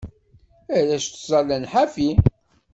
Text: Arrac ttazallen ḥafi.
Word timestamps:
Arrac 0.77 1.05
ttazallen 1.07 1.63
ḥafi. 1.71 2.09